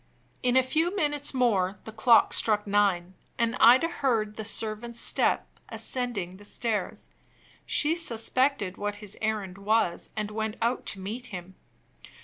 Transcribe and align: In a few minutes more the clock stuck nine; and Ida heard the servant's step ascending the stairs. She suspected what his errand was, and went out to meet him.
In 0.41 0.57
a 0.57 0.63
few 0.63 0.95
minutes 0.95 1.31
more 1.31 1.77
the 1.83 1.91
clock 1.91 2.33
stuck 2.33 2.65
nine; 2.65 3.13
and 3.37 3.55
Ida 3.59 3.87
heard 3.87 4.35
the 4.35 4.43
servant's 4.43 4.99
step 4.99 5.47
ascending 5.69 6.37
the 6.37 6.43
stairs. 6.43 7.09
She 7.67 7.95
suspected 7.95 8.77
what 8.77 8.95
his 8.95 9.15
errand 9.21 9.59
was, 9.59 10.09
and 10.17 10.31
went 10.31 10.55
out 10.59 10.87
to 10.87 10.99
meet 10.99 11.27
him. 11.27 11.53